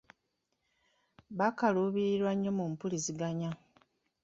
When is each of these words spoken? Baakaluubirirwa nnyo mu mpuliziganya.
Baakaluubirirwa 1.37 2.31
nnyo 2.35 2.51
mu 2.57 2.65
mpuliziganya. 2.71 3.49